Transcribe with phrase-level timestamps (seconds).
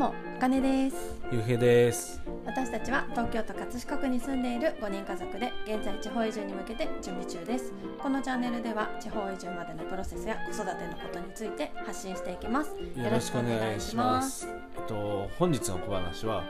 [0.00, 0.96] もあかねです。
[1.30, 2.22] ゆうへいです。
[2.46, 7.74] 私たちは東京都葛飾区に住んでいる5人家族で現在地方移住に向けて準備中です。
[7.98, 12.70] このチャンネルでは地方移住までのプロセスや子育てのことについて発信していきます。
[12.70, 14.48] よろしくお願いします。
[14.48, 16.44] えっと本日の小話は、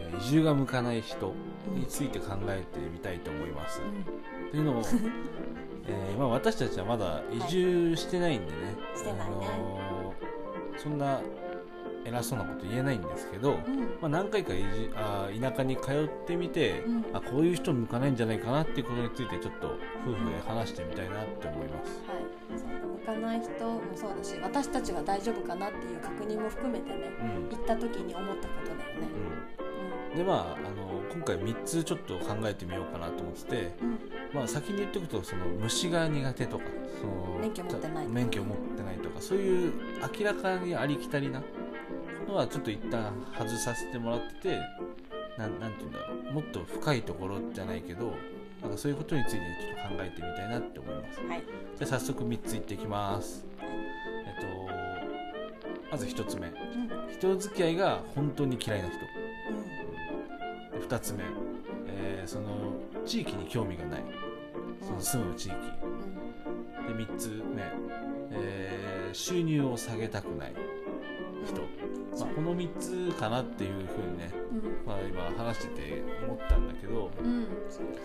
[0.00, 1.32] えー移住が向かない人
[1.74, 4.82] について考えてみたいと思います、うというのも、
[5.86, 8.56] えーまあ、私たちはまだ移住してないんでね、
[8.96, 9.24] してないね。
[9.24, 10.16] あのー
[10.78, 11.20] そんな
[12.06, 13.62] 偉そうなこと言えないんですけど、んうん。
[14.00, 17.04] まあ、何回か移住あー田舎に通ってみて、うん。
[17.12, 19.74] あこういう人向かないんじゃないかなっていうことについてちょっと
[20.06, 27.56] 夫婦で話してみたいなって思います、はい、向かない人もそうだし私たちが大丈夫かなっていう確認も含めてねうん。
[27.56, 29.08] 行った時に思ったことだよね。
[30.12, 30.16] うん。
[30.16, 33.72] でまああの今回3つちょっと考えてみようかなと思ってて、
[34.32, 36.64] まあ、先に言っておくとその虫が苦手とか
[37.00, 38.14] その免許持ってないとか。
[38.14, 39.72] 免許持ってないとかそういう
[40.18, 41.42] 明らかにありきたりな
[42.28, 44.58] のはちょっと一旦外させてもらってて
[45.38, 46.32] なんなんて言うんだろう。
[46.34, 48.12] もっと深いところじゃないけど
[48.62, 51.20] なんかそういうことについてちょっと考えてみたいなって思います。
[51.20, 51.42] はい。
[51.76, 53.44] じゃあ早速3ついっていきます。
[53.60, 54.46] えっと
[55.90, 56.48] まず1つ目。
[56.48, 56.54] うん。
[57.12, 58.98] 人付き合いが本当に嫌いな人。
[60.74, 60.80] うん。
[60.80, 61.22] で2つ目、
[61.88, 62.48] えーその
[63.04, 64.04] 地域に興味がない。
[64.82, 65.54] その住む地域。
[65.54, 66.96] うん。
[66.96, 67.62] で3つ目、
[68.32, 70.54] えー収入を下げたくない
[71.46, 71.75] 人、まあ、
[72.36, 74.86] この3つかなっていうふうにね、うん。
[74.86, 77.98] まあ、今話してて思ったんだけど、うん、うん、そうだね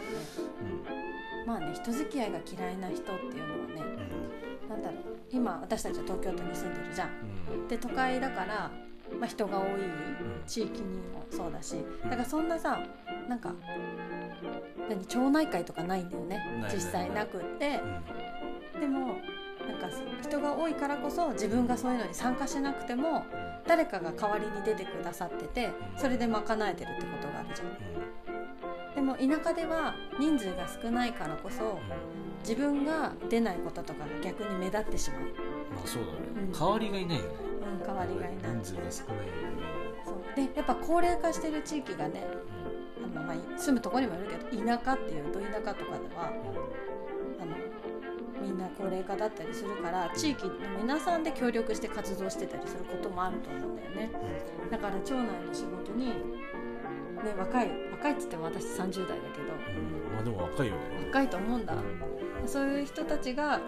[1.46, 4.08] まあね人付き合いが嫌いな人っていうのはね
[4.64, 4.70] うん。
[4.70, 5.00] なんだろう。
[5.30, 7.10] 今私たちは東京都に住んでるじゃん。
[7.52, 7.68] うん。
[7.68, 8.72] で都会だから、
[9.20, 9.68] まあ、人が多い
[10.48, 12.80] 地域にもそうだしだからそんなさ
[13.28, 13.54] なんか
[14.88, 16.42] 何町内会とかないんだよね。
[16.74, 17.82] 実際なくって。
[18.74, 18.80] うん。
[18.80, 19.18] でも
[19.72, 19.88] なんか
[20.22, 23.24] 人が多いからこそ自分がそういうのに参加しなくても
[23.66, 27.92] 誰かが代わりに出てくださっててそれで賄えてるってことがあるじゃん。
[28.96, 31.80] でも田舎では人数が少ないからこそ
[32.44, 35.22] 自分が出ないこととかが逆に目立ってしまう、
[35.74, 36.52] まあそうだね、うん。
[36.52, 37.30] 代わりがいないよね。
[37.80, 38.56] うん、代わりがいない。
[38.58, 39.32] 人数が少ないよね、
[40.06, 40.16] そう。
[40.36, 42.28] でやっぱ高齢化してる地域がね
[43.04, 46.34] あの、まあ、住むところにもよるけど田舎っていうと田舎とかでは
[48.62, 54.12] な高齢化だったりするから地域の皆さんで協力して活動してたりすることもあると思うんだよね。
[54.70, 56.14] だから町内の仕事に、ね、
[57.38, 59.08] 若い若いっつっても私30代だけど。
[59.76, 60.14] うん。
[60.14, 60.80] まあでも若いよね。
[61.08, 61.76] 若いと思うんだ。
[62.46, 63.60] そういう人たちが、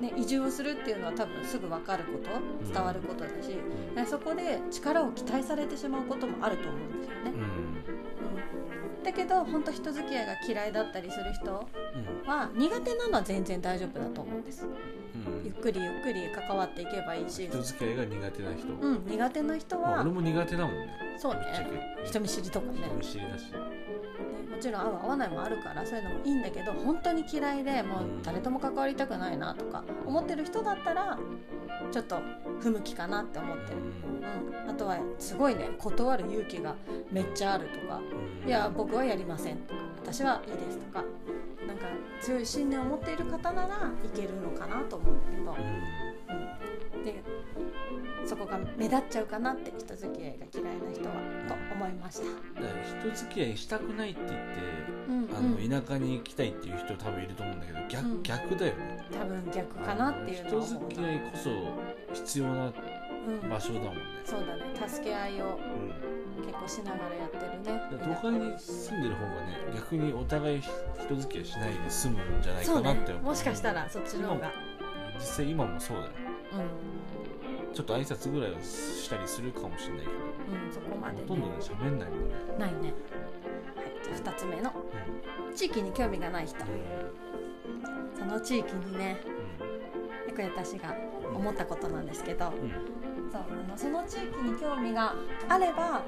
[0.00, 2.72] ね、移住をするっていうのは多分すぐ分かることうん。
[2.72, 3.94] 伝わることだし、うん。
[3.94, 7.30] ねそこで力を期待されてしまうこともあると思うんですよね。
[7.30, 8.23] うんうん
[9.04, 11.68] だけど本当人付き合いが嫌いだったりする人
[12.22, 12.28] うん。
[12.28, 14.66] は苦手なのは全然大丈夫だと思うんです。
[14.66, 15.44] うん。
[15.44, 20.88] ゆっくりゆっくり関わっていけばいいし、人付き合いが苦手な人、うん、苦手な人はまあ俺も苦手だもんね。
[21.18, 21.40] そうね。
[22.02, 22.08] け。
[22.08, 22.78] 人見知りとかね。
[22.84, 23.52] 人見知りだし。
[23.52, 23.74] ね
[24.54, 31.18] もちろん合う合わないもあるからそういうのもいいんだけど本当に嫌いでもう誰とも関わりたくないなとか思ってる人だったら
[31.90, 32.18] ちょっと
[32.60, 33.76] 不向きかなって思ってる、
[34.64, 36.74] うん、あとはすごいね断る勇気が
[37.10, 38.00] めっちゃあるとか。
[38.42, 38.48] うん。
[38.48, 39.80] いや僕はやりませんとか。
[40.02, 41.04] 私はいいですとか。
[41.66, 41.86] なんか
[42.20, 45.14] 強い信念を持っている方ならいけるのかなと思う。
[45.14, 45.56] んだけど、
[48.26, 51.14] そこが目立っちゃうかなって人付き合いが嫌いな人は
[51.48, 52.24] と思いました。
[53.08, 54.38] 人付き合いしたくないって言って
[55.08, 55.70] うんあうん。
[55.70, 58.22] の田舎に行きたいっていう人多分いると思うんだけど逆,、うん。
[58.22, 59.04] 逆だよね。
[59.12, 61.50] 多分逆かなっていうのは人付き合いこそ
[62.14, 62.72] 必要な
[63.26, 64.62] うん、場所だもんね、そうだね。
[64.86, 67.80] 助け合いをうん結構しながらやってるね。
[68.20, 73.24] 都会に住んでる方がね逆にお互い人付き合いしないで済むんじゃないかなって思う。
[73.24, 74.52] もしかしたらそっちの方が。
[75.18, 76.10] 実際今もそうだよ。
[76.52, 77.23] う
[77.74, 80.58] ちょっと挨拶ぐらいはしたりするかもしれないけど。
[80.58, 82.78] ん、うん、そこまで、ね、ほとんどね喋んないもんね、ないね。
[82.80, 82.94] はい
[84.04, 84.72] じゃあ2つ目の。
[85.54, 86.58] 地域に興味がない人。
[88.16, 89.20] その地域にね
[90.28, 90.94] よく私が
[91.34, 92.62] 思ったことなんですけど、うん。
[92.62, 95.14] うんそうあのその地域に興味が
[95.48, 96.04] あれば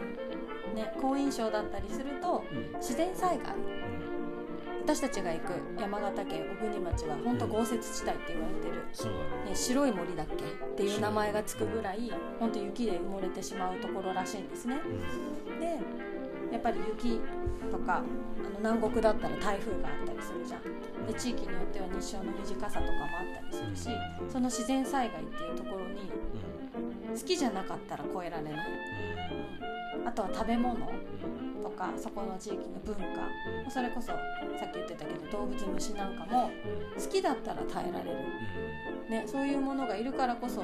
[0.75, 2.76] ね好印象だったりするとうん。
[2.76, 3.55] 自然災害
[4.87, 9.50] 私たちが行く山形県小国町は本当豪雪地帯って言われてる、ね。
[9.50, 10.44] ね、白い森だっけ？
[10.44, 10.47] っ
[10.77, 14.77] ていう名前がつくぐらい本当雪で埋もれてしまうところらしいんですね。
[14.87, 15.59] うん。
[15.59, 15.81] で
[16.53, 17.21] やっぱり雪
[17.69, 18.06] とかあの
[18.59, 20.62] 南国だったら台風があったりするじゃん。
[21.09, 23.91] で地域によっては日照の短さとかもあったりするし
[24.23, 24.31] うん。
[24.31, 26.12] その自然災害っていうところに
[27.11, 27.19] うん。
[27.19, 28.53] 好きじゃなかったら越えられない。
[28.53, 28.56] う
[30.04, 30.76] あとは食べ物
[31.62, 33.26] とかそこの地域の文化。
[33.69, 34.14] それこそさ
[34.66, 36.50] っき言ってたけど動物虫なんかも
[36.94, 38.16] 好きだったら耐えられる、
[39.10, 40.62] ね、そういうものがいるからこそ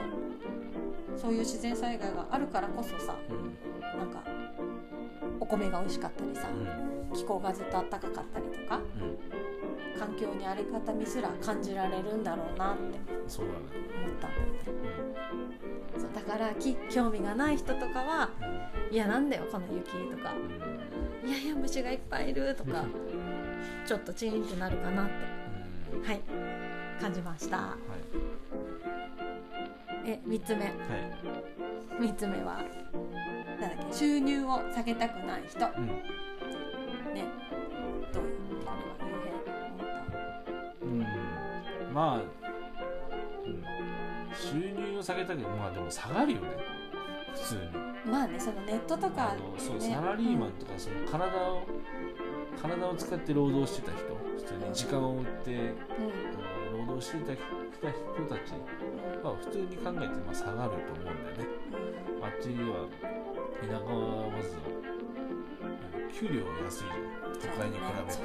[1.16, 3.16] そういう自然災害があるからこそさ
[3.96, 4.22] なんか
[5.40, 6.48] お米が美味しかったりさ
[7.12, 8.80] 気候がずっと暖かかったりとか
[9.98, 15.71] 環境にあり方みすら感じられるんだろうなって思ったんだよね
[16.02, 18.30] そうだからき興味がない人とかは
[18.90, 20.32] 「いやなんだよこの雪」とか
[21.24, 22.84] 「いやいや虫がいっぱいいる」とか
[23.86, 25.12] ちょっとチーンってなるかなって
[25.96, 26.02] うん。
[26.02, 26.20] はい
[27.00, 27.56] 感じました。
[27.56, 27.76] は
[30.04, 30.08] い。
[30.08, 30.66] え3つ目。
[30.66, 30.72] はい。
[32.00, 32.62] 3つ目は
[33.60, 35.66] なんだっけ収入を下げたくない人。
[35.66, 35.86] うん。
[35.86, 37.24] ね。
[38.12, 39.34] どういうこれは言うへん
[39.72, 39.82] 思
[40.64, 41.06] っ
[41.88, 41.94] うん。
[41.94, 42.41] まあ、うん、
[45.02, 46.48] 収入を下げたけどまあでも下がるよね。
[47.34, 47.60] 普通に。
[47.72, 47.78] た
[48.10, 51.62] まあねそのネットとかあのそう、ねサラリーマンとかその体を
[52.60, 54.12] 体を使って労働してた人。
[54.36, 55.72] 普通に時間を売ってうん。
[56.72, 57.42] 労働してた人
[58.28, 58.52] たち
[59.22, 61.46] は普通に考えてまあ下がると思うんだよね。
[62.22, 62.88] あっちは
[63.60, 67.12] 田舎はまずうん給料が安いじゃん。
[67.32, 68.18] 都会に比べて、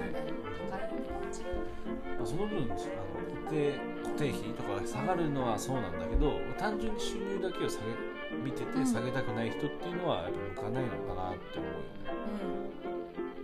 [2.27, 8.83] その分あの固定固定費とかが下がるのはそうなんだけど単純に収入だけを下げ見てうん。
[8.83, 12.67] て下げたくない人っていうのはやっぱ向かないのかなって思うよね。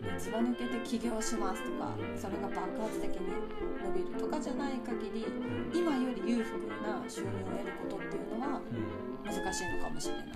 [0.04, 2.20] うん、貫けて起業しますとかうん。
[2.20, 3.32] それが爆発的に
[3.80, 5.72] 伸びるとかじゃない限りうん。
[5.72, 9.24] 今より裕福な収入を得ることっていうのはうん。
[9.24, 10.28] 難しいのかもしれない。
[10.28, 10.34] ね、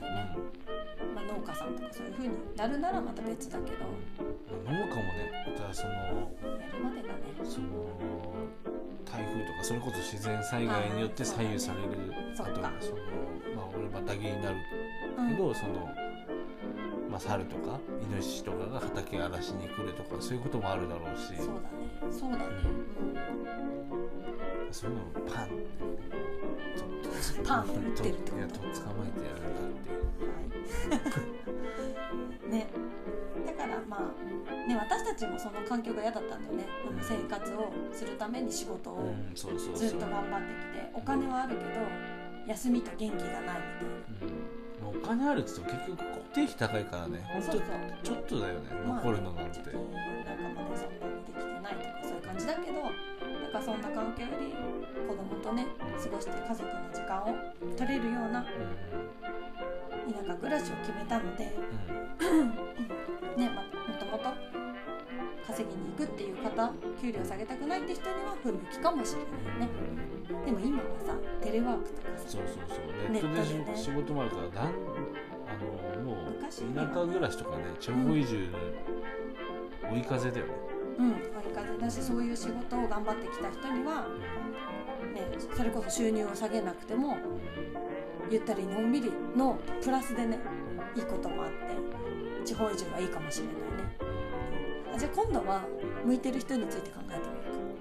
[1.13, 3.83] まあ、農家さんとかそういう風になるならまた別だけど。
[3.83, 4.71] うん。
[4.71, 7.27] 農家もねまたそのやるまでがね。
[7.43, 7.86] その
[9.47, 12.97] とかそれこそ自然災害によって左右されるあとその
[13.55, 14.57] まあ俺畑になる
[15.17, 15.29] うん。
[15.29, 15.73] けど、その
[17.09, 21.35] まあ猿とかイノシシとかが畑荒らしに来るとかそういうこともあるだろうし。
[21.37, 21.59] そうだね。
[22.11, 22.43] そうだね、
[24.71, 25.49] そういうのをパン
[27.43, 29.95] パンって打ってるってこいやとと捕まえてやるんだってい
[30.89, 30.91] う。
[30.91, 30.99] は
[32.47, 32.51] い。
[32.51, 32.67] ね
[33.67, 36.65] らまあね私たちもその環境が嫌だったんだよね。
[36.87, 41.69] あの生活をするために仕事をずっと頑張ってきてお金はあるけど
[42.47, 43.59] 休みと元気がない
[44.21, 44.93] みうん。
[44.93, 47.23] もうお金あるっつっても結局固定費高いからね。
[47.33, 48.69] ほんとちょっとだよね。
[48.69, 54.53] たいな残るのなんて、まあなんかもねそんなにできてないとかそういう感じだけどなんかそんな環境より
[55.07, 57.35] 子供とね過ごして家族の時間を
[57.77, 58.45] 取れるような
[60.07, 61.55] 田舎暮らしを決めたので
[62.19, 62.86] うん
[65.57, 66.71] 稼ぎに行くっていう方
[67.01, 69.21] 給料下げたくないって人には不向きかもしれ
[69.57, 69.73] ないね。
[70.45, 73.11] でも今はさテレワークとかさそうそうそう。
[73.11, 73.75] ネットでね。
[73.75, 74.69] 仕事もあるからだんあ
[75.97, 80.53] のもう昔田舎暮らしとかね地方移住の追い風だよね、
[80.99, 81.13] うん。
[81.13, 81.21] 追い
[81.55, 81.77] 風。
[81.79, 84.05] だしそういう仕事を頑張ってきた人には、
[85.13, 87.17] ね、それこそ収入を下げなくても
[88.29, 90.39] ゆったりのんびりのプラスでね
[90.95, 91.55] いいこともあって
[92.45, 93.86] 地方移住はいいかもしれないね。
[93.86, 93.86] あ
[94.97, 95.61] じゃあ今度は
[96.05, 97.31] 向いてる人について考えてみよ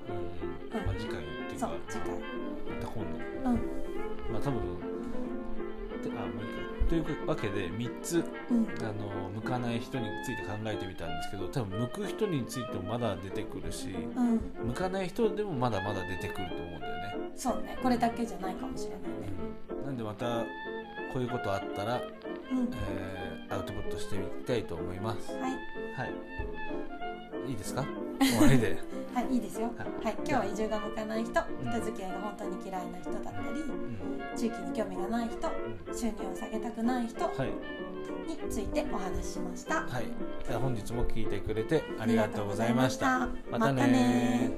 [0.04, 0.78] うか。
[0.78, 0.86] うん。
[0.86, 1.66] まあ、次回っていうか。
[1.66, 2.10] そう次回。
[2.10, 2.18] ま
[2.80, 3.04] た今
[3.44, 3.50] 度。
[3.50, 3.60] うん。
[4.32, 4.60] まあ多分
[6.02, 6.66] てあもういいか。
[6.88, 8.68] というわけで3つうん。
[8.80, 14.40] あの向かない人について考えてみたんですけど多分向く人についてもまだ出てくるしうん。
[14.68, 17.78] 向かない人でもまだまだ出てくると思うんだよね、そうね。
[17.82, 19.06] これだけじゃないかもしれないね。
[19.86, 20.44] なんでまた
[21.12, 22.02] こういうことあったら、
[22.52, 22.68] うん。
[22.72, 25.30] えーアウトプットしてみたいと思います。
[25.32, 25.40] はい。
[25.42, 26.55] はい
[27.46, 27.84] いいですか？
[28.20, 28.78] 終わりで。
[29.14, 29.68] はいいいですよ。
[29.78, 30.04] はい。
[30.04, 34.36] はい今日は移住が向かない人人付き合いが本当に嫌いな人だったりうん。
[34.36, 35.38] 地域に興味がない人
[35.94, 37.48] 収入を下げたくない人はい。
[38.28, 39.74] についてお話ししました。
[39.82, 40.06] はい、
[40.60, 43.28] 本日も聞いてくれてありがとうございました。
[43.50, 43.72] また。
[43.72, 44.50] ね